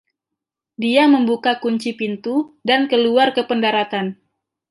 [0.83, 2.35] Dia membuka kunci pintu
[2.69, 4.07] dan keluar ke pendaratan.